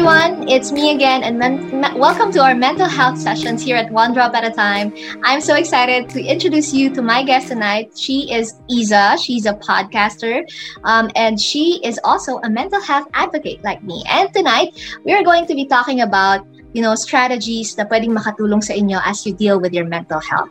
everyone, 0.00 0.48
it's 0.48 0.72
me 0.72 0.94
again, 0.94 1.22
and 1.22 1.38
men- 1.38 1.98
welcome 1.98 2.32
to 2.32 2.42
our 2.42 2.54
mental 2.54 2.88
health 2.88 3.18
sessions 3.18 3.62
here 3.62 3.76
at 3.76 3.92
One 3.92 4.14
Drop 4.14 4.32
at 4.32 4.44
a 4.44 4.50
Time. 4.50 4.94
I'm 5.22 5.42
so 5.42 5.56
excited 5.56 6.08
to 6.16 6.24
introduce 6.24 6.72
you 6.72 6.88
to 6.94 7.02
my 7.02 7.22
guest 7.22 7.48
tonight. 7.48 7.92
She 7.98 8.32
is 8.32 8.54
Izza. 8.70 9.22
She's 9.22 9.44
a 9.44 9.52
podcaster, 9.52 10.48
um, 10.84 11.10
and 11.16 11.38
she 11.38 11.82
is 11.84 12.00
also 12.02 12.38
a 12.38 12.48
mental 12.48 12.80
health 12.80 13.08
advocate 13.12 13.62
like 13.62 13.82
me. 13.82 14.02
And 14.08 14.32
tonight, 14.32 14.72
we 15.04 15.12
are 15.12 15.22
going 15.22 15.44
to 15.44 15.54
be 15.54 15.66
talking 15.66 16.00
about 16.00 16.46
you 16.72 16.80
know, 16.80 16.94
strategies 16.94 17.76
na 17.76 17.84
pwedeng 17.84 18.16
makatulong 18.16 18.62
sa 18.64 18.72
inyo 18.72 19.02
as 19.04 19.26
you 19.26 19.34
deal 19.34 19.60
with 19.60 19.74
your 19.74 19.84
mental 19.84 20.20
health. 20.20 20.48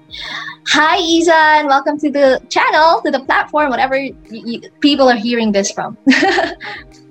Hi, 0.67 0.99
Izza, 0.99 1.63
and 1.63 1.67
welcome 1.67 1.97
to 1.97 2.11
the 2.11 2.43
channel, 2.49 3.01
to 3.01 3.09
the 3.09 3.23
platform, 3.25 3.71
whatever 3.71 3.97
people 4.83 5.09
are 5.09 5.17
hearing 5.17 5.53
this 5.53 5.71
from. 5.71 5.97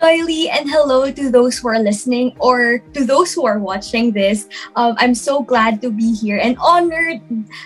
Kylie, 0.00 0.48
and 0.48 0.68
hello 0.68 1.12
to 1.12 1.30
those 1.30 1.58
who 1.58 1.68
are 1.68 1.78
listening 1.78 2.32
or 2.40 2.80
to 2.96 3.04
those 3.04 3.34
who 3.34 3.44
are 3.44 3.58
watching 3.58 4.12
this. 4.12 4.48
Um, 4.74 4.96
I'm 4.96 5.14
so 5.14 5.42
glad 5.42 5.82
to 5.82 5.90
be 5.90 6.14
here 6.16 6.40
and 6.40 6.56
honored, 6.58 7.20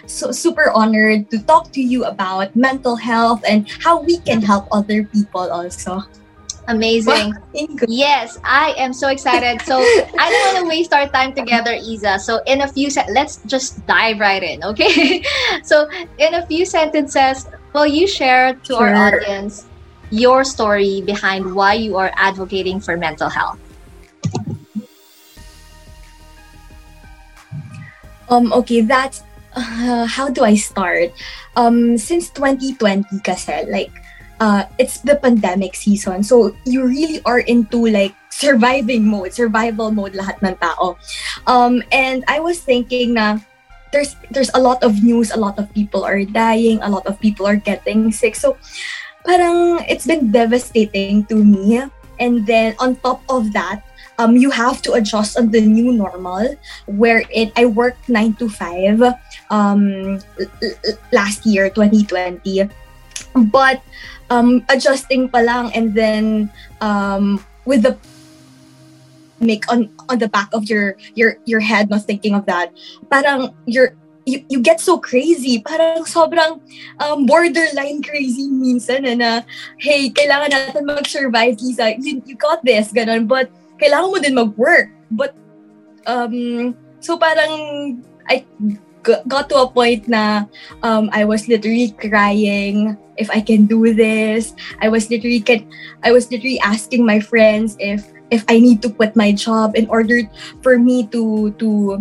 so 0.06 0.32
super 0.32 0.70
honored 0.74 1.30
to 1.30 1.38
talk 1.46 1.70
to 1.72 1.80
you 1.80 2.04
about 2.04 2.54
mental 2.56 2.96
health 2.96 3.42
and 3.46 3.70
how 3.80 4.02
we 4.02 4.18
can 4.18 4.42
help 4.42 4.66
other 4.72 5.04
people 5.04 5.46
also. 5.46 6.02
Amazing. 6.66 7.34
yes, 7.86 8.38
I 8.42 8.74
am 8.78 8.92
so 8.92 9.08
excited. 9.08 9.62
So 9.62 9.78
I 10.18 10.26
don't 10.26 10.54
want 10.54 10.58
to 10.64 10.68
waste 10.68 10.92
our 10.92 11.06
time 11.08 11.34
together, 11.34 11.70
Izza. 11.70 12.18
So 12.18 12.42
in 12.46 12.62
a 12.62 12.68
few 12.68 12.90
se- 12.90 13.12
let's 13.12 13.38
just 13.46 13.86
dive 13.86 14.18
right 14.18 14.42
in, 14.42 14.64
okay? 14.64 15.22
so 15.62 15.86
in 16.18 16.34
a 16.34 16.46
few 16.46 16.66
sentences, 16.66 17.46
will 17.74 17.86
you 17.86 18.08
share 18.08 18.54
to 18.54 18.74
sure. 18.74 18.88
our 18.88 19.14
audience 19.14 19.66
your 20.10 20.44
story 20.44 21.02
behind 21.02 21.54
why 21.54 21.74
you 21.74 21.96
are 21.96 22.12
advocating 22.16 22.80
for 22.80 22.96
mental 22.96 23.28
health? 23.28 23.58
Um, 28.28 28.52
okay, 28.52 28.80
that's 28.80 29.22
uh, 29.54 30.06
how 30.06 30.28
do 30.28 30.44
I 30.44 30.54
start? 30.56 31.12
Um, 31.56 31.96
since 31.98 32.30
2020 32.30 33.20
kasi, 33.20 33.64
like, 33.70 33.92
uh, 34.40 34.64
it's 34.78 34.98
the 35.00 35.16
pandemic 35.16 35.74
season. 35.74 36.22
So, 36.22 36.56
you 36.64 36.84
really 36.86 37.20
are 37.24 37.40
into 37.40 37.86
like 37.86 38.14
surviving 38.30 39.06
mode, 39.06 39.32
survival 39.32 39.90
mode 39.90 40.14
lahat 40.14 40.42
ng 40.42 40.56
tao. 40.58 40.98
Um, 41.46 41.82
and 41.92 42.24
I 42.26 42.40
was 42.40 42.58
thinking 42.60 43.14
na 43.14 43.38
there's 43.92 44.18
there's 44.34 44.50
a 44.54 44.60
lot 44.60 44.82
of 44.82 45.02
news, 45.06 45.30
a 45.30 45.38
lot 45.38 45.58
of 45.58 45.70
people 45.70 46.02
are 46.02 46.18
dying, 46.26 46.82
a 46.82 46.90
lot 46.90 47.06
of 47.06 47.20
people 47.22 47.46
are 47.46 47.56
getting 47.56 48.10
sick. 48.10 48.34
So, 48.34 48.58
parang 49.24 49.84
it's 49.88 50.06
been 50.06 50.30
devastating 50.30 51.24
to 51.26 51.36
me. 51.36 51.82
And 52.20 52.46
then 52.46 52.76
on 52.78 52.94
top 53.02 53.22
of 53.28 53.52
that, 53.52 53.82
um, 54.18 54.36
you 54.36 54.50
have 54.50 54.82
to 54.82 54.92
adjust 54.92 55.38
on 55.38 55.50
the 55.50 55.60
new 55.60 55.92
normal 55.92 56.54
where 56.86 57.22
it 57.30 57.52
I 57.56 57.66
worked 57.66 58.08
9 58.08 58.34
to 58.34 58.48
5 58.48 59.02
um, 59.50 60.20
last 61.12 61.46
year 61.46 61.68
2020 61.70 62.70
but 63.50 63.82
um, 64.30 64.64
adjusting 64.68 65.28
pa 65.28 65.38
lang 65.38 65.74
and 65.74 65.94
then 65.94 66.50
um, 66.80 67.42
with 67.64 67.82
the 67.82 67.98
make 69.40 69.66
on 69.70 69.90
on 70.08 70.18
the 70.18 70.28
back 70.28 70.48
of 70.54 70.64
your 70.70 70.96
your 71.14 71.36
your 71.44 71.60
head 71.60 71.90
not 71.90 72.06
thinking 72.06 72.34
of 72.34 72.46
that 72.46 72.72
parang 73.10 73.50
you're 73.66 73.92
you, 74.26 74.44
you 74.48 74.60
get 74.60 74.80
so 74.80 74.98
crazy. 74.98 75.60
Parang 75.60 76.04
sobrang 76.04 76.60
um, 77.00 77.26
borderline 77.26 78.02
crazy 78.02 78.48
minsan 78.48 79.04
na, 79.04 79.14
na 79.14 79.30
hey 79.78 80.10
kailangan 80.10 80.50
natin 80.50 80.84
mag-survive 80.88 81.60
Lisa. 81.60 81.96
You, 82.00 82.20
you 82.24 82.36
got 82.36 82.64
this 82.64 82.92
ganun. 82.92 83.28
But 83.28 83.52
kailangan 83.80 84.10
mo 84.10 84.18
din 84.18 84.34
mag-work. 84.34 84.88
But 85.12 85.36
um 86.08 86.74
so 87.00 87.16
parang 87.16 88.00
I 88.28 88.44
got 89.28 89.52
to 89.52 89.60
a 89.60 89.68
point 89.68 90.08
na 90.08 90.48
um, 90.80 91.12
I 91.12 91.28
was 91.28 91.44
literally 91.44 91.92
crying 91.92 92.96
if 93.20 93.28
I 93.28 93.40
can 93.44 93.66
do 93.68 93.92
this. 93.92 94.56
I 94.80 94.88
was 94.88 95.10
literally 95.10 95.40
can 95.40 95.68
I 96.02 96.12
was 96.12 96.32
literally 96.32 96.58
asking 96.64 97.04
my 97.04 97.20
friends 97.20 97.76
if 97.78 98.08
if 98.32 98.44
I 98.48 98.58
need 98.58 98.80
to 98.82 98.90
quit 98.90 99.14
my 99.14 99.32
job 99.32 99.76
in 99.76 99.86
order 99.92 100.24
for 100.64 100.80
me 100.80 101.06
to 101.12 101.52
to 101.60 102.00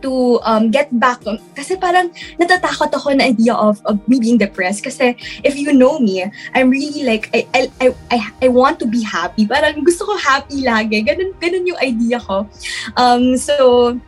to 0.00 0.40
um, 0.42 0.70
get 0.70 0.88
back 0.96 1.20
kasi 1.52 1.76
parang 1.76 2.08
natatakot 2.40 2.88
ako 2.94 3.12
na 3.12 3.28
idea 3.28 3.52
of, 3.52 3.82
of 3.84 4.00
me 4.08 4.18
being 4.18 4.38
depressed 4.38 4.84
kasi 4.84 5.12
if 5.44 5.58
you 5.58 5.72
know 5.72 5.98
me 5.98 6.24
I'm 6.54 6.70
really 6.70 7.04
like 7.04 7.28
I, 7.34 7.68
I, 7.80 7.94
I, 8.10 8.18
I 8.42 8.48
want 8.48 8.80
to 8.80 8.86
be 8.86 9.02
happy 9.02 9.44
parang 9.46 9.84
gusto 9.84 10.06
ko 10.08 10.16
happy 10.16 10.64
lagi 10.64 11.04
ganun, 11.04 11.36
ganun 11.36 11.66
yung 11.68 11.80
idea 11.82 12.18
ko 12.20 12.48
um, 12.96 13.36
so 13.36 13.98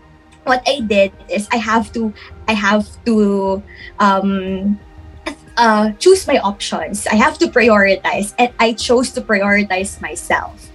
what 0.45 0.63
I 0.67 0.81
did 0.81 1.13
is 1.29 1.49
I 1.53 1.57
have 1.57 1.93
to 1.93 2.13
I 2.49 2.53
have 2.53 2.89
to 3.05 3.63
um, 3.99 4.79
uh, 5.57 5.93
choose 5.99 6.27
my 6.27 6.39
options. 6.39 7.07
I 7.07 7.15
have 7.17 7.39
to 7.39 7.47
prioritize, 7.47 8.35
and 8.39 8.53
I 8.59 8.73
chose 8.73 9.11
to 9.13 9.21
prioritize 9.21 10.01
myself. 10.01 10.71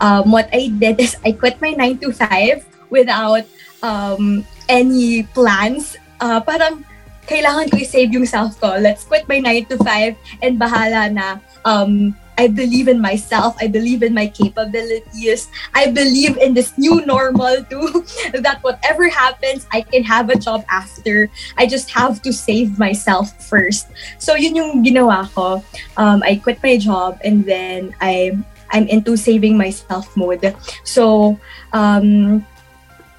Um, 0.00 0.32
what 0.32 0.48
I 0.52 0.68
did 0.68 1.00
is 1.00 1.16
I 1.24 1.32
quit 1.32 1.60
my 1.60 1.72
nine 1.72 1.98
to 1.98 2.12
five 2.12 2.64
without 2.88 3.44
um, 3.82 4.44
any 4.68 5.24
plans. 5.34 5.96
Uh, 6.20 6.40
parang 6.40 6.84
kailangan 7.26 7.70
ko 7.70 7.78
i-save 7.78 8.12
yung 8.12 8.26
self 8.26 8.58
ko. 8.58 8.76
Let's 8.76 9.04
quit 9.04 9.28
my 9.28 9.38
nine 9.38 9.64
to 9.70 9.78
five 9.80 10.18
and 10.42 10.58
bahala 10.58 11.12
na 11.12 11.38
um, 11.64 12.16
I 12.40 12.48
believe 12.48 12.88
in 12.88 13.04
myself. 13.04 13.54
I 13.60 13.68
believe 13.68 14.02
in 14.02 14.16
my 14.16 14.26
capabilities. 14.26 15.52
I 15.76 15.92
believe 15.92 16.40
in 16.40 16.54
this 16.56 16.72
new 16.78 17.04
normal 17.04 17.60
too. 17.68 18.00
that 18.40 18.64
whatever 18.64 19.12
happens, 19.12 19.68
I 19.70 19.82
can 19.84 20.02
have 20.04 20.32
a 20.32 20.40
job 20.40 20.64
after. 20.72 21.28
I 21.60 21.68
just 21.68 21.90
have 21.92 22.22
to 22.24 22.32
save 22.32 22.80
myself 22.80 23.36
first. 23.44 23.92
So 24.16 24.40
yun 24.40 24.56
yung 24.56 24.80
ginawa 24.80 25.28
ko. 25.36 25.60
Um, 26.00 26.24
I 26.24 26.40
quit 26.40 26.64
my 26.64 26.80
job 26.80 27.20
and 27.20 27.44
then 27.44 27.92
I 28.00 28.40
I'm 28.72 28.88
into 28.88 29.20
saving 29.20 29.58
myself 29.58 30.08
mode. 30.16 30.56
So 30.84 31.36
um, 31.76 32.46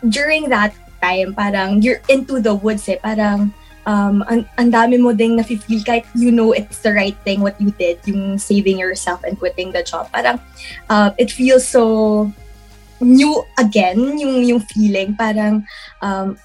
during 0.07 0.50
that 0.50 0.73
time, 1.01 1.34
parang 1.34 1.81
you're 1.81 2.01
into 2.09 2.39
the 2.39 2.53
woods 2.53 2.88
eh. 2.89 2.97
Parang 3.01 3.53
um, 3.85 4.23
ang, 4.29 4.69
dami 4.72 5.01
mo 5.01 5.13
ding 5.13 5.38
nafe-feel 5.38 5.81
kahit 5.84 6.06
you 6.13 6.31
know 6.31 6.53
it's 6.53 6.79
the 6.85 6.94
right 6.94 7.17
thing 7.25 7.41
what 7.41 7.59
you 7.62 7.72
did, 7.78 8.00
yung 8.06 8.38
saving 8.38 8.78
yourself 8.78 9.23
and 9.23 9.38
quitting 9.38 9.72
the 9.72 9.84
job. 9.84 10.09
Parang 10.13 10.39
uh, 10.89 11.12
it 11.17 11.31
feels 11.31 11.67
so 11.67 12.29
new 13.01 13.44
again, 13.57 13.97
yung, 14.17 14.45
yung 14.45 14.62
feeling. 14.62 15.17
Parang 15.17 15.66
um, 16.01 16.38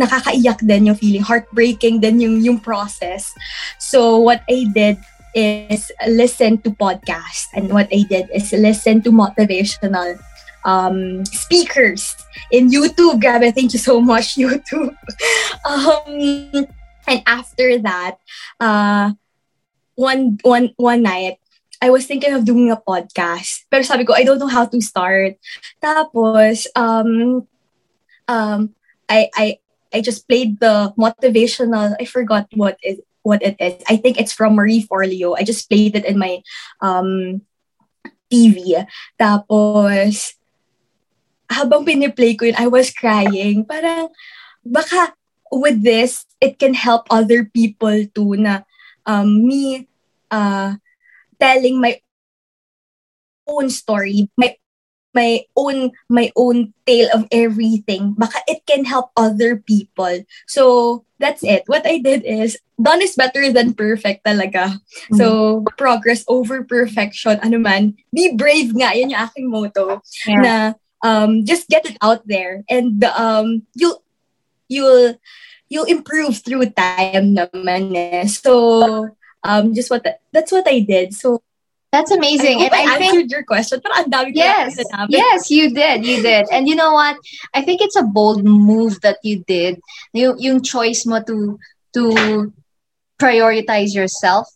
nakakaiyak 0.00 0.64
din 0.64 0.88
yung 0.88 0.96
feeling, 0.96 1.22
heartbreaking 1.22 2.00
din 2.00 2.20
yung, 2.20 2.36
yung 2.40 2.58
process. 2.58 3.36
So 3.78 4.18
what 4.18 4.40
I 4.48 4.64
did 4.72 4.96
is 5.34 5.92
listen 6.08 6.58
to 6.66 6.74
podcasts 6.74 7.46
and 7.54 7.70
what 7.70 7.86
I 7.92 8.02
did 8.08 8.26
is 8.34 8.50
listen 8.50 9.02
to 9.02 9.12
motivational 9.12 10.18
um, 10.64 11.24
speakers 11.26 12.16
in 12.50 12.70
YouTube. 12.70 13.20
Grabe, 13.20 13.54
thank 13.54 13.72
you 13.72 13.78
so 13.78 14.00
much, 14.00 14.36
YouTube. 14.36 14.94
um, 15.68 16.66
and 17.06 17.22
after 17.26 17.78
that, 17.78 18.18
uh, 18.60 19.12
one 19.94 20.38
one 20.42 20.72
one 20.76 21.02
night, 21.02 21.38
I 21.82 21.90
was 21.90 22.06
thinking 22.06 22.32
of 22.32 22.44
doing 22.44 22.70
a 22.70 22.76
podcast. 22.76 23.64
Pero 23.70 23.82
sabi 23.82 24.04
ko, 24.04 24.12
I 24.12 24.24
don't 24.24 24.38
know 24.38 24.52
how 24.52 24.66
to 24.68 24.80
start. 24.80 25.40
Tapos, 25.82 26.68
um, 26.76 27.48
um, 28.28 28.74
I, 29.08 29.28
I, 29.34 29.46
I 29.92 30.00
just 30.00 30.28
played 30.28 30.60
the 30.60 30.94
motivational, 30.96 31.96
I 31.98 32.04
forgot 32.04 32.46
what 32.54 32.78
is 32.84 33.00
what 33.22 33.42
it 33.42 33.56
is. 33.60 33.82
I 33.88 33.96
think 33.96 34.20
it's 34.20 34.32
from 34.32 34.54
Marie 34.54 34.84
Forleo. 34.84 35.36
I 35.36 35.42
just 35.42 35.68
played 35.68 35.96
it 35.96 36.04
in 36.04 36.18
my 36.18 36.40
um, 36.80 37.42
TV. 38.32 38.86
Tapos, 39.20 40.39
habang 41.50 41.84
piniplay 41.84 42.38
ko 42.38 42.46
yun, 42.46 42.56
I 42.56 42.70
was 42.70 42.94
crying. 42.94 43.66
Parang, 43.66 44.08
baka 44.62 45.12
with 45.50 45.82
this, 45.82 46.24
it 46.40 46.62
can 46.62 46.72
help 46.72 47.10
other 47.10 47.44
people 47.44 48.06
too 48.14 48.38
na 48.38 48.62
um, 49.04 49.44
me 49.44 49.90
uh, 50.30 50.78
telling 51.42 51.82
my 51.82 51.98
own 53.50 53.68
story, 53.68 54.30
my 54.38 54.54
my 55.10 55.42
own 55.58 55.90
my 56.06 56.30
own 56.38 56.72
tale 56.86 57.10
of 57.12 57.26
everything. 57.34 58.14
Baka 58.14 58.38
it 58.46 58.62
can 58.66 58.86
help 58.86 59.10
other 59.18 59.58
people. 59.58 60.22
So 60.46 61.04
that's 61.18 61.42
it. 61.42 61.64
What 61.66 61.84
i 61.84 61.98
did 61.98 62.22
is 62.24 62.56
done 62.80 63.02
is 63.02 63.18
better 63.18 63.52
than 63.52 63.74
perfect 63.74 64.24
talaga. 64.24 64.78
Mm-hmm. 64.78 65.18
so 65.18 65.66
progress 65.76 66.22
over 66.30 66.62
perfection. 66.62 67.42
Ano 67.42 67.58
man 67.58 67.98
be 68.14 68.38
brave 68.38 68.70
nga. 68.70 68.94
Yan 68.94 69.10
yung 69.10 69.22
aking 69.26 69.50
motto. 69.50 69.98
Yeah. 70.26 70.40
na 70.40 70.54
um, 71.02 71.44
just 71.44 71.68
get 71.68 71.86
it 71.86 71.96
out 72.02 72.26
there 72.26 72.64
and 72.68 73.04
um, 73.04 73.66
you'll 73.74 74.02
you'll 74.68 75.18
you'll 75.68 75.88
improve 75.88 76.42
through 76.42 76.70
time 76.70 77.36
naman 77.36 77.96
eh. 77.96 78.26
So 78.26 79.16
um, 79.42 79.74
just 79.74 79.90
what 79.90 80.04
the, 80.04 80.18
that's 80.32 80.52
what 80.52 80.66
I 80.68 80.80
did. 80.80 81.14
So 81.14 81.42
That's 81.92 82.12
amazing. 82.12 82.62
I 82.62 82.64
and 82.64 82.74
I, 82.74 82.94
I 82.94 82.98
think 82.98 83.14
answered 83.14 83.30
your 83.30 83.42
question. 83.42 83.82
Pero 83.82 83.98
ang 83.98 84.06
dami 84.06 84.30
yes, 84.30 84.78
yes, 85.10 85.50
you 85.50 85.74
did, 85.74 86.06
you 86.06 86.22
did. 86.22 86.46
And 86.54 86.70
you 86.70 86.78
know 86.78 86.94
what? 86.94 87.18
I 87.52 87.62
think 87.62 87.82
it's 87.82 87.98
a 87.98 88.06
bold 88.06 88.46
move 88.46 89.02
that 89.02 89.18
you 89.26 89.42
did. 89.42 89.82
Yung, 90.14 90.38
yung 90.38 90.62
choice 90.62 91.02
mo 91.02 91.18
to 91.26 91.58
to 91.98 92.54
prioritize 93.18 93.90
yourself 93.90 94.46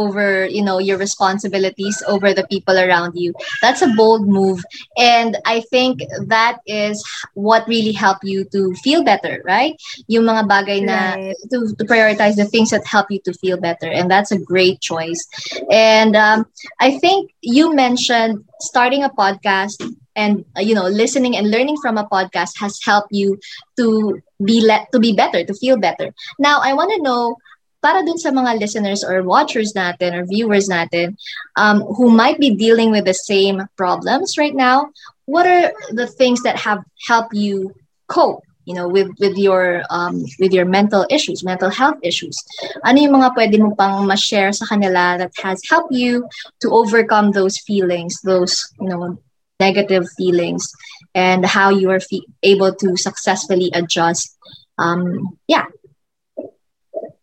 over 0.00 0.46
you 0.48 0.62
know 0.64 0.78
your 0.78 0.96
responsibilities 0.98 2.02
over 2.08 2.32
the 2.32 2.46
people 2.48 2.76
around 2.78 3.12
you. 3.14 3.34
That's 3.60 3.82
a 3.82 3.88
bold 3.96 4.26
move. 4.28 4.64
And 4.96 5.36
i 5.46 5.60
think 5.70 6.00
that 6.28 6.58
is 6.66 7.02
what 7.34 7.66
really 7.68 7.92
help 7.92 8.18
you 8.22 8.44
to 8.52 8.74
feel 8.84 9.04
better 9.04 9.42
right? 9.46 9.74
Yung 10.08 10.24
mga 10.24 10.48
bagay 10.48 10.80
na 10.84 11.16
Right. 11.16 11.36
to, 11.50 11.58
to 11.78 11.84
prioritize 11.84 12.36
the 12.36 12.44
things 12.46 12.70
that 12.70 12.86
help 12.86 13.06
you 13.10 13.20
to 13.24 13.32
feel 13.34 13.58
better. 13.60 13.88
And 13.90 14.10
that's 14.10 14.30
a 14.32 14.38
great 14.38 14.80
choice. 14.80 15.22
And 15.70 16.16
um, 16.16 16.46
i 16.80 16.90
think 16.98 17.30
you 17.42 17.74
mentioned 17.74 18.44
starting 18.60 19.02
a 19.04 19.10
podcast 19.10 19.78
and 20.16 20.44
uh, 20.56 20.60
you 20.60 20.74
know 20.74 20.84
listening 20.86 21.36
and 21.36 21.50
learning 21.50 21.76
from 21.82 21.96
a 21.98 22.06
podcast 22.08 22.58
has 22.58 22.78
helped 22.84 23.08
you 23.12 23.38
to 23.76 24.20
be 24.44 24.60
let 24.60 24.90
to 24.92 24.98
be 24.98 25.12
better 25.12 25.44
to 25.44 25.54
feel 25.54 25.76
better. 25.78 26.12
Now 26.38 26.60
i 26.62 26.72
want 26.72 26.90
to 26.94 27.02
know 27.02 27.36
para 27.82 28.04
dun 28.04 28.18
sa 28.20 28.30
mga 28.30 28.60
listeners 28.60 29.02
or 29.04 29.24
watchers 29.24 29.72
natin 29.72 30.12
or 30.14 30.24
viewers 30.28 30.68
natin 30.68 31.16
um, 31.56 31.80
who 31.96 32.10
might 32.10 32.38
be 32.38 32.52
dealing 32.52 32.90
with 32.90 33.04
the 33.04 33.16
same 33.16 33.64
problems 33.76 34.36
right 34.36 34.54
now, 34.54 34.92
what 35.24 35.46
are 35.46 35.72
the 35.90 36.06
things 36.06 36.42
that 36.42 36.56
have 36.56 36.84
helped 37.08 37.34
you 37.34 37.74
cope? 38.08 38.44
You 38.68 38.74
know, 38.74 38.86
with 38.86 39.08
with 39.18 39.34
your 39.36 39.82
um, 39.90 40.22
with 40.38 40.52
your 40.52 40.68
mental 40.68 41.06
issues, 41.10 41.42
mental 41.42 41.70
health 41.70 41.98
issues. 42.04 42.36
Ano 42.84 43.00
yung 43.00 43.16
mga 43.18 43.34
pwede 43.34 43.56
mo 43.58 43.74
pang 43.74 44.06
ma-share 44.06 44.52
sa 44.52 44.68
kanila 44.68 45.18
that 45.18 45.32
has 45.42 45.58
helped 45.66 45.90
you 45.90 46.28
to 46.60 46.70
overcome 46.70 47.32
those 47.32 47.58
feelings, 47.58 48.20
those 48.22 48.70
you 48.78 48.86
know 48.86 49.18
negative 49.58 50.06
feelings, 50.14 50.70
and 51.16 51.42
how 51.44 51.72
you 51.72 51.90
are 51.90 51.98
fe- 51.98 52.28
able 52.44 52.70
to 52.78 52.94
successfully 52.96 53.72
adjust. 53.74 54.36
Um, 54.78 55.36
yeah, 55.48 55.66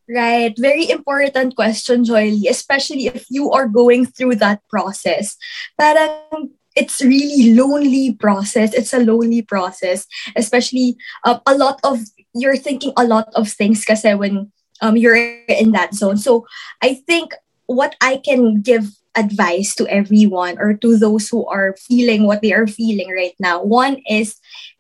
Right. 0.08 0.56
Very 0.58 0.90
important 0.90 1.56
question, 1.56 2.06
Joyly, 2.06 2.48
especially 2.48 3.08
if 3.08 3.26
you 3.30 3.52
are 3.52 3.68
going 3.68 4.06
through 4.06 4.36
that 4.36 4.64
process. 4.70 5.36
Parang 5.78 6.56
it's 6.78 7.02
really 7.02 7.54
lonely 7.54 8.14
process. 8.14 8.74
It's 8.74 8.94
a 8.94 9.04
lonely 9.04 9.42
process, 9.42 10.06
especially 10.36 10.96
uh, 11.26 11.40
a 11.46 11.58
lot 11.58 11.82
of 11.84 12.00
you're 12.34 12.56
thinking 12.56 12.94
a 12.96 13.04
lot 13.04 13.28
of 13.36 13.50
things 13.50 13.84
kasi 13.84 14.14
when 14.14 14.52
um, 14.82 14.96
you're 14.96 15.18
in 15.50 15.72
that 15.72 15.94
zone. 15.94 16.18
So 16.18 16.46
I 16.82 17.02
think 17.04 17.34
what 17.66 17.96
I 18.00 18.22
can 18.24 18.62
give 18.62 18.88
advice 19.18 19.74
to 19.76 19.88
everyone 19.90 20.58
or 20.60 20.76
to 20.76 20.96
those 20.96 21.28
who 21.28 21.46
are 21.48 21.76
feeling 21.82 22.24
what 22.24 22.42
they 22.42 22.54
are 22.54 22.68
feeling 22.68 23.12
right 23.12 23.34
now. 23.40 23.62
One 23.64 23.98
is 24.08 24.38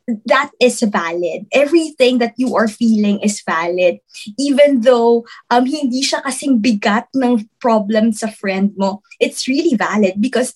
that 0.07 0.51
is 0.59 0.79
valid. 0.81 1.47
Everything 1.51 2.17
that 2.19 2.33
you 2.37 2.55
are 2.55 2.67
feeling 2.67 3.19
is 3.19 3.41
valid. 3.43 3.99
Even 4.39 4.81
though 4.81 5.27
um, 5.51 5.65
hindi 5.65 6.01
siya 6.01 6.23
kasing 6.23 6.63
bigat 6.63 7.11
ng 7.15 7.43
problem 7.59 8.15
sa 8.15 8.31
friend 8.31 8.71
mo, 8.79 9.03
it's 9.19 9.47
really 9.47 9.75
valid 9.75 10.15
because 10.19 10.55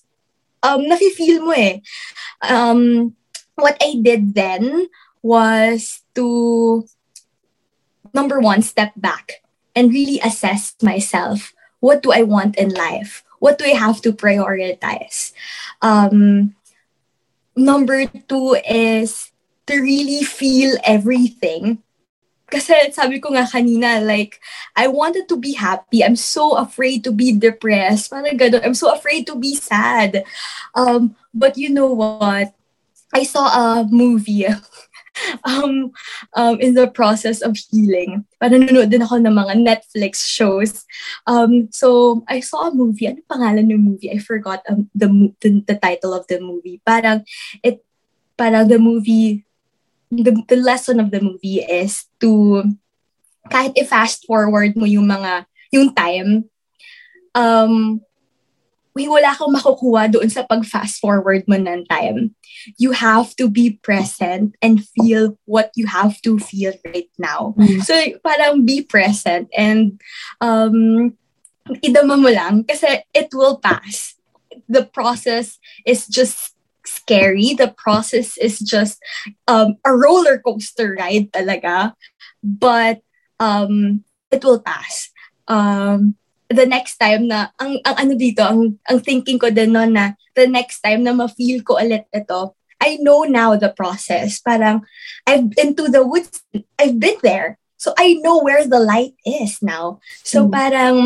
um, 0.64 0.88
nafe-feel 0.88 1.44
mo 1.44 1.52
eh. 1.52 1.84
Um, 2.40 3.12
what 3.54 3.76
I 3.82 4.00
did 4.00 4.34
then 4.34 4.88
was 5.20 6.00
to, 6.14 6.88
number 8.14 8.40
one, 8.40 8.62
step 8.62 8.92
back 8.96 9.44
and 9.76 9.92
really 9.92 10.18
assess 10.20 10.74
myself. 10.80 11.52
What 11.80 12.02
do 12.02 12.12
I 12.12 12.22
want 12.22 12.56
in 12.56 12.72
life? 12.72 13.22
What 13.38 13.58
do 13.58 13.66
I 13.66 13.76
have 13.76 14.00
to 14.02 14.12
prioritize? 14.12 15.32
Um, 15.82 16.54
number 17.56 18.06
two 18.06 18.56
is 18.64 19.31
to 19.66 19.74
really 19.80 20.22
feel 20.22 20.76
everything. 20.84 21.82
Kasi 22.52 22.92
sabi 22.92 23.16
ko 23.16 23.32
nga 23.32 23.48
kanina, 23.48 23.96
like, 24.04 24.36
I 24.76 24.84
wanted 24.84 25.24
to 25.32 25.40
be 25.40 25.56
happy. 25.56 26.04
I'm 26.04 26.20
so 26.20 26.60
afraid 26.60 27.00
to 27.08 27.12
be 27.12 27.32
depressed. 27.32 28.12
Parang 28.12 28.36
ganun. 28.36 28.60
I'm 28.60 28.76
so 28.76 28.92
afraid 28.92 29.24
to 29.32 29.36
be 29.40 29.56
sad. 29.56 30.28
Um, 30.76 31.16
but 31.32 31.56
you 31.56 31.72
know 31.72 31.88
what? 31.88 32.52
I 33.12 33.24
saw 33.24 33.48
a 33.48 33.88
movie 33.88 34.44
um, 35.48 35.96
um, 36.36 36.54
in 36.60 36.76
the 36.76 36.92
process 36.92 37.40
of 37.40 37.56
healing. 37.56 38.28
Parang 38.36 38.68
nanonood 38.68 38.92
din 38.92 39.00
ako 39.00 39.16
ng 39.24 39.32
mga 39.32 39.54
Netflix 39.56 40.28
shows. 40.28 40.84
Um, 41.24 41.72
so, 41.72 42.20
I 42.28 42.44
saw 42.44 42.68
a 42.68 42.76
movie. 42.76 43.08
Ano 43.08 43.24
pangalan 43.32 43.64
ng 43.64 43.80
movie? 43.80 44.12
I 44.12 44.20
forgot 44.20 44.60
um, 44.68 44.92
the, 44.92 45.08
the 45.40 45.64
the 45.72 45.76
title 45.80 46.12
of 46.12 46.28
the 46.28 46.36
movie. 46.36 46.84
Parang, 46.84 47.24
it, 47.64 47.80
parang 48.36 48.68
the 48.68 48.76
movie, 48.76 49.44
the, 50.12 50.44
the 50.48 50.60
lesson 50.60 51.00
of 51.00 51.10
the 51.10 51.20
movie 51.20 51.64
is 51.64 52.04
to, 52.20 52.64
kahit 53.48 53.72
i-fast 53.80 54.28
forward 54.28 54.76
mo 54.76 54.84
yung 54.84 55.08
mga, 55.08 55.46
yung 55.72 55.94
time, 55.96 56.44
um, 57.34 58.00
may 58.92 59.08
wala 59.08 59.32
kang 59.32 59.56
makukuha 59.56 60.12
doon 60.12 60.28
sa 60.28 60.44
pag-fast 60.44 61.00
forward 61.00 61.48
mo 61.48 61.56
ng 61.56 61.88
time. 61.88 62.36
You 62.76 62.92
have 62.92 63.32
to 63.40 63.48
be 63.48 63.80
present 63.80 64.52
and 64.60 64.84
feel 64.92 65.40
what 65.48 65.72
you 65.80 65.88
have 65.88 66.20
to 66.28 66.36
feel 66.36 66.76
right 66.84 67.08
now. 67.16 67.56
Mm. 67.56 67.80
So, 67.80 67.96
parang 68.20 68.68
be 68.68 68.84
present 68.84 69.48
and 69.56 69.96
um, 70.44 71.16
idama 71.80 72.20
mo 72.20 72.28
lang 72.28 72.68
kasi 72.68 73.00
it 73.16 73.32
will 73.32 73.56
pass. 73.56 74.12
The 74.68 74.84
process 74.84 75.56
is 75.88 76.04
just 76.04 76.51
scary. 76.86 77.54
The 77.54 77.74
process 77.76 78.36
is 78.38 78.58
just 78.58 78.98
um, 79.46 79.76
a 79.84 79.92
roller 79.94 80.38
coaster 80.38 80.96
ride 80.98 81.32
talaga. 81.32 81.94
But 82.42 83.00
um, 83.38 84.04
it 84.30 84.44
will 84.44 84.60
pass. 84.60 85.10
Um, 85.46 86.16
the 86.48 86.66
next 86.66 86.96
time 86.96 87.28
na, 87.28 87.48
ang, 87.58 87.80
ang 87.84 87.96
ano 87.96 88.12
dito, 88.14 88.42
ang, 88.44 88.78
ang 88.88 89.00
thinking 89.00 89.38
ko 89.38 89.50
din 89.50 89.72
no 89.72 89.84
na 89.84 90.14
the 90.34 90.46
next 90.46 90.80
time 90.80 91.04
na 91.04 91.12
ma-feel 91.12 91.62
ko 91.62 91.76
ulit 91.76 92.08
ito, 92.12 92.56
I 92.82 92.98
know 92.98 93.22
now 93.22 93.54
the 93.54 93.70
process. 93.70 94.40
Parang, 94.40 94.82
I've 95.26 95.50
been 95.50 95.76
to 95.76 95.88
the 95.88 96.04
woods, 96.04 96.42
I've 96.78 96.98
been 96.98 97.18
there. 97.22 97.58
So 97.76 97.94
I 97.98 98.14
know 98.22 98.42
where 98.42 98.66
the 98.66 98.78
light 98.78 99.14
is 99.26 99.62
now. 99.62 99.98
So 100.22 100.46
Mm. 100.46 100.50
parang, 100.50 100.96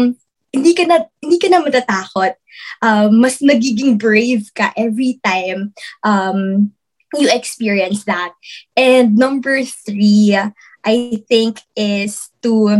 hindi 0.56 0.72
ka 0.72 0.84
na, 0.88 1.04
hindi 1.20 1.36
ka 1.36 1.48
na 1.52 1.60
matatakot. 1.60 2.32
Um, 2.80 3.20
mas 3.20 3.44
nagiging 3.44 4.00
brave 4.00 4.48
ka 4.56 4.72
every 4.76 5.20
time 5.20 5.76
um, 6.00 6.72
you 7.12 7.28
experience 7.28 8.04
that. 8.08 8.32
And 8.76 9.16
number 9.16 9.60
three, 9.64 10.32
I 10.86 10.96
think 11.28 11.60
is 11.76 12.32
to 12.40 12.72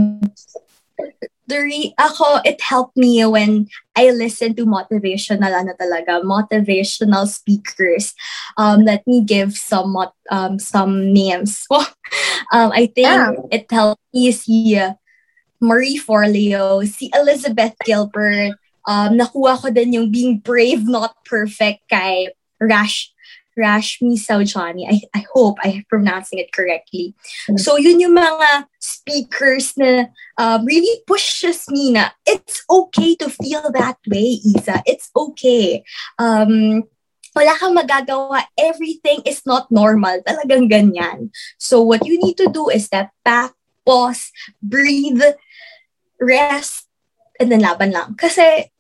the 1.47 1.59
re- 1.63 1.95
ako, 1.99 2.43
it 2.45 2.61
helped 2.61 2.97
me 2.97 3.25
when 3.27 3.69
I 3.95 4.11
listen 4.11 4.55
to 4.57 4.67
motivational, 4.67 5.53
ano 5.55 5.75
talaga, 5.79 6.23
motivational 6.23 7.27
speakers. 7.29 8.15
Um, 8.57 8.83
let 8.85 9.07
me 9.07 9.23
give 9.23 9.57
some 9.57 9.95
um, 10.31 10.59
some 10.59 11.13
names. 11.13 11.67
um, 12.53 12.73
I 12.75 12.91
think 12.91 13.07
Yeah. 13.11 13.33
it 13.51 13.71
helped 13.71 14.03
me 14.15 14.33
see 14.33 14.79
uh, 14.79 14.95
Marie 15.61 15.99
Forleo, 15.99 16.87
si 16.87 17.11
Elizabeth 17.15 17.75
Gilbert, 17.85 18.55
um, 18.87 19.19
nakuha 19.19 19.61
ko 19.61 19.69
din 19.71 19.93
yung 19.93 20.09
being 20.11 20.39
brave, 20.39 20.87
not 20.87 21.15
perfect 21.25 21.89
kay 21.91 22.31
Rash 22.61 23.13
Rashmi 23.57 24.21
Saujani. 24.21 24.85
I, 24.85 25.01
I 25.17 25.25
hope 25.33 25.57
I'm 25.65 25.85
pronouncing 25.89 26.39
it 26.39 26.53
correctly. 26.53 27.17
So, 27.57 27.77
yun 27.77 28.01
yung 28.01 28.15
mga 28.15 28.69
speakers 28.79 29.73
na 29.81 30.13
um, 30.37 30.65
really 30.65 31.01
pushes 31.09 31.65
me 31.73 31.97
na 31.97 32.13
it's 32.29 32.63
okay 32.69 33.17
to 33.17 33.33
feel 33.33 33.65
that 33.73 33.97
way, 34.07 34.45
Isa. 34.45 34.85
It's 34.85 35.09
okay. 35.17 35.83
Um, 36.21 36.85
wala 37.33 37.57
kang 37.57 37.77
magagawa. 37.77 38.45
Everything 38.61 39.25
is 39.25 39.41
not 39.49 39.73
normal. 39.73 40.21
Talagang 40.29 40.69
ganyan. 40.69 41.33
So, 41.57 41.81
what 41.81 42.05
you 42.05 42.21
need 42.21 42.37
to 42.37 42.53
do 42.53 42.69
is 42.69 42.93
step 42.93 43.09
back, 43.25 43.57
pause, 43.89 44.33
breathe, 44.61 45.25
rest, 46.21 46.87
and 47.41 47.51
then 47.51 47.61
laban 47.61 47.93
lang. 47.93 48.15
Kasi, 48.17 48.71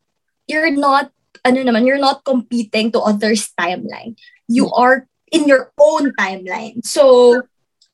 you're 0.46 0.70
not, 0.70 1.10
ano 1.44 1.62
naman, 1.62 1.86
you're 1.86 2.00
not 2.00 2.24
competing 2.24 2.92
to 2.92 3.00
others' 3.00 3.52
timeline. 3.58 4.16
You 4.48 4.70
are 4.72 5.06
in 5.32 5.48
your 5.48 5.72
own 5.78 6.12
timeline. 6.18 6.84
So, 6.84 7.42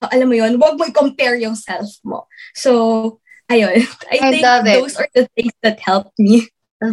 alam 0.02 0.28
mo 0.28 0.34
yun, 0.34 0.58
wag 0.58 0.78
mo 0.78 0.84
i-compare 0.84 1.36
yung 1.36 1.54
self 1.54 1.88
mo. 2.04 2.26
So, 2.54 3.20
ayun. 3.50 3.86
I, 4.10 4.16
I 4.20 4.30
think 4.30 4.42
love 4.42 4.66
it. 4.66 4.80
those 4.80 4.96
are 4.96 5.08
the 5.14 5.28
things 5.36 5.52
that 5.62 5.80
helped 5.80 6.18
me. 6.18 6.48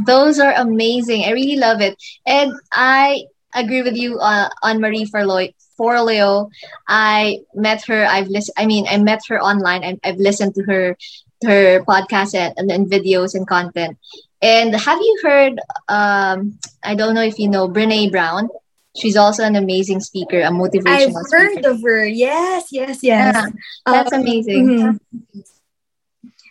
Those 0.05 0.37
are 0.37 0.53
amazing. 0.53 1.25
I 1.25 1.31
really 1.31 1.57
love 1.57 1.81
it. 1.81 1.97
And 2.25 2.53
I 2.71 3.25
agree 3.55 3.81
with 3.81 3.97
you 3.97 4.19
uh, 4.19 4.49
on 4.61 4.79
Marie 4.79 5.09
Forleo. 5.09 5.53
Forleo. 5.79 6.51
I 6.87 7.39
met 7.55 7.81
her. 7.87 8.05
I've 8.05 8.27
listened. 8.27 8.53
I 8.57 8.67
mean, 8.67 8.85
I 8.85 8.97
met 8.97 9.21
her 9.29 9.41
online. 9.41 9.83
I, 9.83 9.97
I've 10.03 10.19
listened 10.19 10.53
to 10.55 10.63
her 10.63 10.97
her 11.43 11.83
podcast 11.83 12.33
and, 12.35 12.53
and 12.57 12.69
then 12.69 12.85
videos 12.89 13.35
and 13.35 13.47
content. 13.47 13.97
And 14.41 14.73
have 14.75 14.99
you 14.99 15.19
heard? 15.23 15.59
Um, 15.87 16.59
I 16.83 16.95
don't 16.95 17.13
know 17.15 17.23
if 17.23 17.39
you 17.39 17.47
know 17.49 17.67
Brene 17.67 18.11
Brown. 18.11 18.49
She's 18.97 19.15
also 19.15 19.43
an 19.43 19.55
amazing 19.55 19.99
speaker, 20.01 20.39
a 20.41 20.49
motivational 20.49 21.19
I've 21.23 21.31
heard 21.31 21.51
speaker. 21.53 21.69
of 21.71 21.81
her. 21.83 22.05
Yes, 22.07 22.67
yes, 22.71 22.99
yes. 23.03 23.35
Yeah, 23.35 23.45
That's 23.85 24.11
Um, 24.13 24.21
amazing. 24.21 24.65
mhm. 24.65 24.99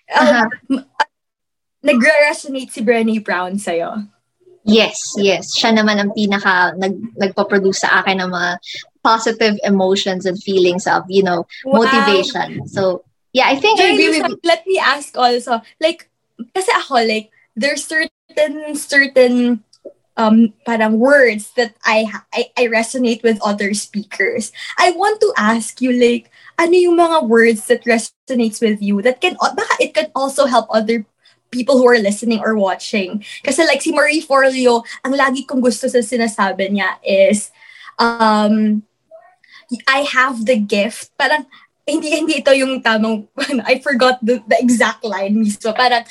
Uh-huh. 0.08 0.48
Um, 0.70 0.84
nagre-resonate 1.84 2.70
si 2.72 2.80
Brené 2.82 3.22
Brown 3.22 3.58
sa'yo. 3.58 4.06
Yes, 4.64 5.14
yes. 5.16 5.56
Siya 5.56 5.72
naman 5.72 5.96
ang 6.00 6.12
pinaka 6.12 6.76
nag, 6.76 6.96
nagpo-produce 7.16 7.84
sa 7.88 8.00
akin 8.02 8.20
ng 8.20 8.30
mga 8.32 8.58
positive 9.02 9.56
emotions 9.64 10.26
and 10.26 10.36
feelings 10.42 10.84
of, 10.86 11.04
you 11.08 11.22
know, 11.22 11.46
Wow. 11.64 11.84
motivation. 11.84 12.68
So, 12.68 13.04
yeah, 13.32 13.46
I 13.46 13.56
think 13.56 13.80
I 13.80 13.92
agree 13.92 14.20
with 14.20 14.38
let 14.44 14.66
me 14.66 14.78
ask 14.78 15.16
also, 15.16 15.60
like, 15.80 16.08
kasi 16.54 16.70
ako, 16.72 17.04
like, 17.06 17.30
there's 17.56 17.84
certain, 17.84 18.74
certain, 18.74 19.64
um, 20.16 20.52
parang 20.66 20.98
words 20.98 21.52
that 21.54 21.74
I, 21.84 22.10
I, 22.32 22.50
I 22.56 22.66
resonate 22.66 23.22
with 23.22 23.38
other 23.42 23.74
speakers. 23.74 24.52
I 24.78 24.90
want 24.92 25.20
to 25.20 25.32
ask 25.36 25.80
you, 25.80 25.92
like, 25.92 26.30
ano 26.58 26.72
yung 26.74 26.98
mga 26.98 27.28
words 27.28 27.66
that 27.66 27.84
resonates 27.84 28.60
with 28.60 28.82
you 28.82 29.00
that 29.02 29.20
can, 29.20 29.36
baka 29.38 29.74
it 29.78 29.94
can 29.94 30.10
also 30.14 30.46
help 30.46 30.66
other 30.70 31.06
people 31.50 31.78
who 31.78 31.88
are 31.88 31.98
listening 31.98 32.40
or 32.40 32.56
watching. 32.56 33.24
Kasi 33.44 33.64
like 33.64 33.80
si 33.80 33.92
Marie 33.92 34.20
Forleo, 34.20 34.82
ang 35.04 35.14
lagi 35.14 35.46
kong 35.46 35.62
gusto 35.62 35.88
sa 35.88 36.02
sinasabi 36.02 36.68
niya 36.68 36.98
is, 37.06 37.50
um, 37.98 38.82
I 39.86 40.04
have 40.12 40.44
the 40.44 40.56
gift. 40.56 41.10
Parang, 41.16 41.46
hindi 41.88 42.12
hindi 42.12 42.44
ito 42.44 42.52
yung 42.52 42.84
tamang 42.84 43.24
I 43.64 43.80
forgot 43.80 44.20
the, 44.20 44.44
the 44.44 44.60
exact 44.60 45.00
line 45.02 45.40
mismo. 45.40 45.72
Parang 45.72 46.04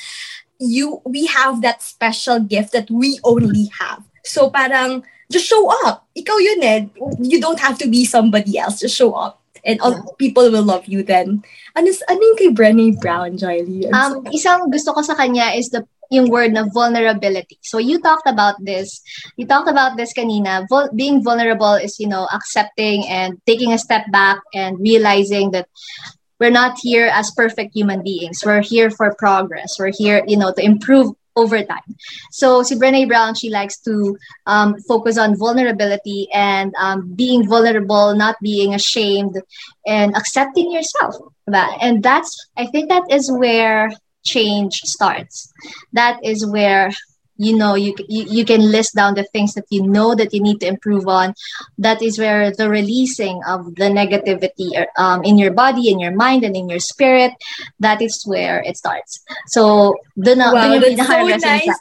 you 0.58 0.98
we 1.06 1.30
have 1.30 1.62
that 1.62 1.80
special 1.80 2.42
gift 2.42 2.74
that 2.74 2.90
we 2.90 3.22
only 3.22 3.70
have. 3.78 4.02
So 4.26 4.50
parang 4.50 5.06
just 5.30 5.46
show 5.46 5.70
up. 5.86 6.10
Ikaw 6.18 6.36
yun 6.42 6.60
eh. 6.66 6.80
You 7.22 7.38
don't 7.38 7.62
have 7.62 7.78
to 7.78 7.86
be 7.86 8.04
somebody 8.04 8.58
else. 8.58 8.82
Just 8.82 8.98
show 8.98 9.14
up. 9.14 9.38
And 9.66 9.80
all, 9.82 10.14
people 10.16 10.48
will 10.50 10.64
love 10.64 10.86
you 10.86 11.02
then. 11.02 11.44
Ano, 11.76 11.90
ano 12.08 12.20
yung 12.22 12.38
kay 12.38 12.50
Brené 12.54 12.96
Brown, 12.96 13.36
Joyly? 13.36 13.90
Um, 13.90 14.24
isang 14.32 14.70
gusto 14.70 14.94
ko 14.94 15.02
sa 15.02 15.18
kanya 15.18 15.52
is 15.52 15.68
the 15.68 15.84
yung 16.10 16.30
word 16.30 16.52
na 16.52 16.64
vulnerability. 16.64 17.58
So 17.62 17.78
you 17.78 18.00
talked 18.00 18.28
about 18.28 18.56
this. 18.64 19.00
You 19.36 19.46
talked 19.46 19.68
about 19.68 19.96
this 19.96 20.12
kanina. 20.12 20.66
Vul- 20.68 20.90
being 20.94 21.22
vulnerable 21.22 21.74
is, 21.74 22.00
you 22.00 22.08
know, 22.08 22.28
accepting 22.32 23.06
and 23.08 23.40
taking 23.46 23.72
a 23.72 23.78
step 23.78 24.10
back 24.10 24.40
and 24.54 24.80
realizing 24.80 25.50
that 25.52 25.68
we're 26.40 26.50
not 26.50 26.78
here 26.80 27.10
as 27.12 27.30
perfect 27.32 27.74
human 27.74 28.02
beings. 28.02 28.42
We're 28.44 28.62
here 28.62 28.90
for 28.90 29.14
progress. 29.18 29.76
We're 29.78 29.92
here, 29.92 30.24
you 30.26 30.36
know, 30.36 30.52
to 30.52 30.62
improve 30.64 31.12
over 31.36 31.62
time. 31.62 31.94
So 32.32 32.62
si 32.62 32.74
Brené 32.74 33.06
Brown, 33.06 33.34
she 33.34 33.50
likes 33.50 33.78
to 33.82 34.16
um, 34.46 34.74
focus 34.88 35.18
on 35.18 35.36
vulnerability 35.36 36.28
and 36.34 36.74
um, 36.80 37.14
being 37.14 37.46
vulnerable, 37.46 38.14
not 38.14 38.36
being 38.42 38.74
ashamed, 38.74 39.40
and 39.86 40.16
accepting 40.16 40.72
yourself. 40.72 41.14
And 41.46 42.02
that's, 42.02 42.34
I 42.56 42.66
think 42.66 42.88
that 42.88 43.04
is 43.10 43.30
where 43.30 43.90
change 44.28 44.84
starts. 44.84 45.52
That 45.92 46.20
is 46.22 46.44
where 46.46 46.92
you 47.38 47.56
know 47.56 47.74
you, 47.74 47.94
you 48.08 48.26
you 48.28 48.44
can 48.44 48.60
list 48.60 48.94
down 48.94 49.14
the 49.14 49.24
things 49.24 49.54
that 49.54 49.64
you 49.70 49.86
know 49.86 50.14
that 50.14 50.34
you 50.34 50.42
need 50.42 50.60
to 50.60 50.66
improve 50.66 51.06
on 51.06 51.32
that 51.78 52.02
is 52.02 52.18
where 52.18 52.50
the 52.50 52.68
releasing 52.68 53.40
of 53.46 53.74
the 53.76 53.86
negativity 53.86 54.84
um, 54.98 55.22
in 55.22 55.38
your 55.38 55.52
body 55.52 55.88
in 55.88 56.00
your 56.00 56.10
mind 56.10 56.42
and 56.42 56.56
in 56.56 56.68
your 56.68 56.80
spirit 56.80 57.30
that 57.78 58.02
is 58.02 58.26
where 58.26 58.60
it 58.66 58.76
starts 58.76 59.22
so 59.46 59.94
dun 60.18 60.38
na, 60.38 60.52
wow, 60.52 60.66
dun 60.66 60.82
yung 60.82 60.96
that's 60.98 61.08
so 61.08 61.46
nice. 61.46 61.78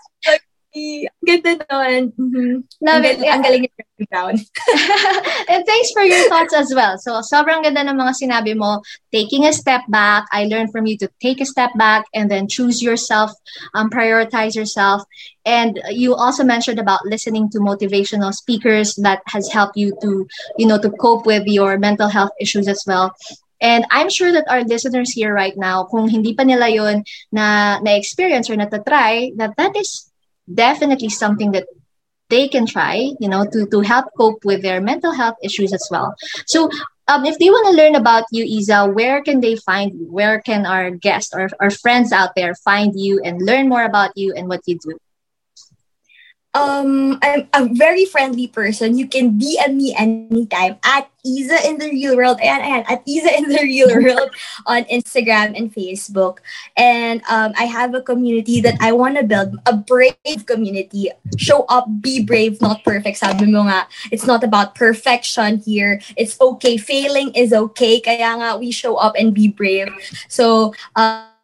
Sa- 0.78 0.86
Joyly. 0.86 1.08
Ang 1.10 1.26
ganda 1.26 1.52
nun. 1.70 2.02
Mhm. 2.18 2.64
Love 2.82 3.04
Ang 3.04 3.06
it. 3.06 3.18
Ang 3.28 3.42
galing 3.44 3.64
Brené 3.68 4.46
and 5.50 5.66
thanks 5.66 5.92
for 5.92 6.04
your 6.04 6.22
thoughts 6.30 6.54
as 6.54 6.74
well. 6.74 6.98
So, 6.98 7.22
sobrang 7.22 7.64
ganda 7.64 7.82
ng 7.86 7.98
mga 7.98 8.14
sinabi 8.14 8.54
mo. 8.56 8.82
Taking 9.12 9.46
a 9.46 9.54
step 9.54 9.82
back. 9.90 10.26
I 10.32 10.46
learned 10.46 10.72
from 10.72 10.86
you 10.86 10.98
to 11.00 11.10
take 11.22 11.42
a 11.42 11.46
step 11.46 11.72
back 11.78 12.06
and 12.14 12.30
then 12.30 12.48
choose 12.48 12.82
yourself, 12.82 13.32
um, 13.74 13.90
prioritize 13.90 14.56
yourself. 14.56 15.02
And 15.46 15.82
you 15.90 16.14
also 16.16 16.44
mentioned 16.44 16.80
about 16.80 17.06
listening 17.06 17.50
to 17.52 17.60
motivational 17.60 18.34
speakers 18.34 18.96
that 19.02 19.22
has 19.28 19.50
helped 19.52 19.78
you 19.78 19.98
to, 20.02 20.28
you 20.58 20.68
know, 20.68 20.78
to 20.80 20.90
cope 20.92 21.26
with 21.26 21.48
your 21.48 21.78
mental 21.78 22.08
health 22.10 22.32
issues 22.40 22.68
as 22.68 22.84
well. 22.86 23.14
And 23.62 23.86
I'm 23.92 24.10
sure 24.10 24.32
that 24.32 24.46
our 24.50 24.64
listeners 24.64 25.12
here 25.12 25.34
right 25.34 25.58
now, 25.58 25.86
kung 25.90 26.08
hindi 26.10 26.34
pa 26.36 26.44
nila 26.44 26.70
yun 26.70 27.04
na 27.32 27.80
na-experience 27.82 28.50
or 28.50 28.56
natatry, 28.56 29.34
that 29.38 29.58
that 29.58 29.76
is 29.76 30.07
definitely 30.54 31.10
something 31.10 31.52
that 31.52 31.68
they 32.30 32.48
can 32.48 32.66
try, 32.66 33.12
you 33.20 33.30
know, 33.30 33.46
to, 33.46 33.66
to 33.68 33.80
help 33.82 34.06
cope 34.18 34.44
with 34.44 34.62
their 34.62 34.82
mental 34.82 35.14
health 35.14 35.36
issues 35.44 35.74
as 35.74 35.88
well. 35.90 36.16
So, 36.46 36.70
um, 37.08 37.26
if 37.26 37.40
they 37.40 37.50
want 37.50 37.68
to 37.68 37.82
learn 37.82 37.96
about 37.96 38.26
you, 38.32 38.44
Izza, 38.44 38.94
where 38.94 39.22
can 39.24 39.40
they 39.40 39.56
find 39.56 39.94
you? 39.94 40.12
Where 40.12 40.42
can 40.42 40.66
our 40.66 40.92
guests 40.92 41.34
or 41.34 41.50
our 41.62 41.72
friends 41.72 42.12
out 42.12 42.36
there 42.36 42.54
find 42.54 43.00
you 43.00 43.22
and 43.24 43.42
learn 43.42 43.70
more 43.70 43.84
about 43.86 44.12
you 44.18 44.34
and 44.36 44.50
what 44.50 44.62
you 44.66 44.78
do? 44.78 44.98
Um, 46.58 47.20
I'm 47.22 47.50
a 47.54 47.70
very 47.74 48.06
friendly 48.06 48.48
person. 48.48 48.98
You 48.98 49.08
can 49.08 49.38
DM 49.38 49.76
me 49.76 49.94
anytime 49.94 50.78
at 50.84 51.10
Izza 51.26 51.64
in 51.66 51.78
the 51.78 51.90
Real 51.90 52.18
World. 52.18 52.40
and, 52.42 52.64
ayan, 52.64 52.84
at 52.90 53.06
Izza 53.06 53.38
in 53.38 53.50
the 53.50 53.62
Real 53.62 53.94
World 54.02 54.32
on 54.66 54.84
Instagram 54.86 55.58
and 55.58 55.74
Facebook. 55.74 56.40
And 56.76 57.22
um, 57.30 57.54
I 57.58 57.66
have 57.66 57.94
a 57.94 58.02
community 58.02 58.62
that 58.62 58.76
I 58.82 58.92
want 58.92 59.18
to 59.18 59.24
build, 59.24 59.60
a 59.66 59.76
brave 59.76 60.46
community. 60.46 61.12
Show 61.38 61.66
up, 61.70 61.86
be 62.02 62.24
brave, 62.24 62.62
not 62.62 62.84
perfect. 62.84 63.18
Sabi 63.18 63.46
mo 63.46 63.70
nga, 63.70 63.88
it's 64.12 64.26
not 64.26 64.44
about 64.44 64.74
perfection 64.74 65.60
here. 65.60 66.02
It's 66.16 66.40
okay. 66.42 66.78
Failing 66.78 67.34
is 67.36 67.54
okay. 67.54 68.02
Kaya 68.02 68.34
nga, 68.42 68.58
we 68.58 68.72
show 68.72 68.96
up 68.96 69.14
and 69.18 69.34
be 69.34 69.48
brave. 69.48 69.90
So, 70.28 70.74
um, 70.96 71.37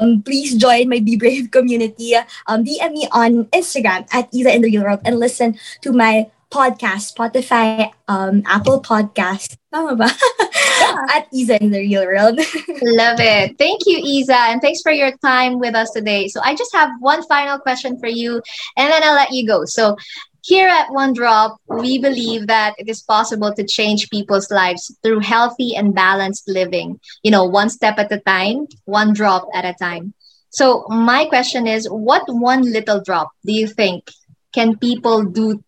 um, 0.00 0.22
please 0.22 0.54
join 0.56 0.88
my 0.88 1.00
Be 1.00 1.16
Brave 1.16 1.50
community. 1.50 2.14
Um, 2.46 2.64
DM 2.64 2.92
me 2.92 3.08
on 3.12 3.44
Instagram 3.46 4.06
at 4.12 4.30
Izza 4.32 4.54
in 4.54 4.62
the 4.62 4.70
Real 4.70 4.82
World 4.82 5.00
and 5.04 5.18
listen 5.18 5.58
to 5.82 5.92
my 5.92 6.30
podcast, 6.50 7.14
Spotify, 7.14 7.90
um, 8.06 8.42
Apple 8.46 8.80
Podcast. 8.80 9.56
Tama 9.72 9.96
ba? 9.96 10.06
at 11.14 11.26
Izza 11.34 11.58
in 11.60 11.70
the 11.70 11.80
Real 11.80 12.06
World. 12.06 12.38
Love 12.82 13.18
it. 13.18 13.58
Thank 13.58 13.82
you, 13.86 13.98
Izza, 13.98 14.54
and 14.54 14.60
thanks 14.60 14.80
for 14.82 14.92
your 14.92 15.10
time 15.18 15.58
with 15.58 15.74
us 15.74 15.90
today. 15.90 16.28
So, 16.28 16.40
I 16.42 16.54
just 16.54 16.74
have 16.74 16.90
one 17.00 17.22
final 17.26 17.58
question 17.58 17.98
for 17.98 18.08
you, 18.08 18.42
and 18.76 18.90
then 18.90 19.02
I'll 19.02 19.14
let 19.14 19.32
you 19.32 19.46
go. 19.46 19.64
So, 19.64 19.96
here 20.44 20.68
at 20.68 20.92
One 20.92 21.14
Drop, 21.14 21.56
we 21.68 21.98
believe 21.98 22.48
that 22.48 22.74
it 22.76 22.86
is 22.86 23.00
possible 23.00 23.54
to 23.54 23.64
change 23.64 24.10
people's 24.10 24.50
lives 24.50 24.94
through 25.02 25.20
healthy 25.20 25.74
and 25.74 25.94
balanced 25.94 26.46
living, 26.46 27.00
you 27.22 27.30
know, 27.30 27.44
one 27.44 27.70
step 27.70 27.98
at 27.98 28.12
a 28.12 28.20
time, 28.20 28.66
one 28.84 29.14
drop 29.14 29.48
at 29.54 29.64
a 29.64 29.72
time. 29.72 30.12
So, 30.50 30.84
my 30.90 31.24
question 31.24 31.66
is 31.66 31.88
what 31.88 32.24
one 32.28 32.60
little 32.60 33.00
drop 33.00 33.30
do 33.46 33.54
you 33.54 33.66
think 33.66 34.10
can 34.52 34.76
people 34.76 35.24
do, 35.24 35.64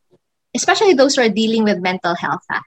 especially 0.55 0.93
those 0.93 1.17
who 1.17 1.23
are 1.23 1.31
dealing 1.31 1.65
with 1.65 1.81
mental 1.81 2.15
health? 2.15 2.45
ha? 2.51 2.63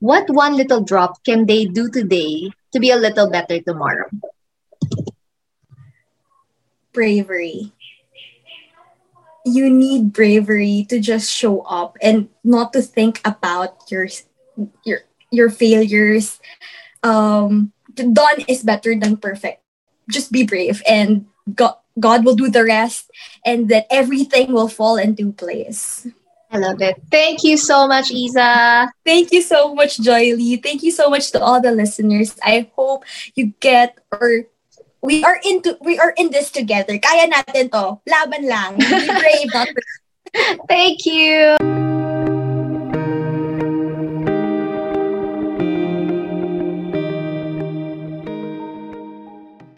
What 0.00 0.28
one 0.28 0.54
little 0.54 0.82
drop 0.82 1.24
can 1.24 1.46
they 1.46 1.64
do 1.64 1.88
today 1.88 2.50
to 2.72 2.78
be 2.78 2.90
a 2.90 2.96
little 2.96 3.30
better 3.30 3.58
tomorrow? 3.62 4.10
bravery. 6.98 7.72
You 9.48 9.70
need 9.70 10.12
bravery 10.12 10.86
to 10.88 11.00
just 11.00 11.32
show 11.32 11.62
up 11.62 11.96
and 12.02 12.28
not 12.44 12.72
to 12.74 12.82
think 12.82 13.20
about 13.24 13.90
your 13.90 14.08
your 14.84 15.00
your 15.30 15.50
failures. 15.50 16.40
Um, 17.02 17.72
done 17.94 18.44
is 18.48 18.62
better 18.62 18.94
than 18.94 19.16
perfect. 19.16 19.62
Just 20.10 20.32
be 20.32 20.44
brave, 20.44 20.82
and 20.88 21.26
God, 21.54 21.74
God 21.98 22.24
will 22.24 22.36
do 22.36 22.50
the 22.50 22.64
rest, 22.64 23.10
and 23.44 23.68
that 23.68 23.86
everything 23.90 24.52
will 24.52 24.68
fall 24.68 24.96
into 24.96 25.32
place. 25.32 26.06
I 26.50 26.56
love 26.58 26.80
it. 26.80 26.96
Thank 27.10 27.44
you 27.44 27.56
so 27.58 27.86
much, 27.86 28.08
Izza. 28.08 28.88
Thank 29.04 29.32
you 29.32 29.42
so 29.42 29.74
much, 29.74 30.00
Joy 30.00 30.32
Lee. 30.32 30.56
Thank 30.56 30.82
you 30.82 30.90
so 30.90 31.10
much 31.10 31.30
to 31.32 31.40
all 31.42 31.60
the 31.60 31.72
listeners. 31.72 32.36
I 32.42 32.70
hope 32.74 33.04
you 33.34 33.52
get 33.60 33.98
or 34.10 34.48
we 35.02 35.24
are 35.24 35.38
into 35.44 35.76
we 35.80 35.98
are 35.98 36.14
in 36.16 36.30
this 36.30 36.50
together. 36.50 36.98
Kaya 36.98 37.30
natin 37.30 37.70
to. 37.70 38.00
Laban 38.06 38.48
lang. 38.48 38.76
Be 38.78 39.06
brave, 39.06 39.52
Thank 40.68 41.06
you. 41.06 41.87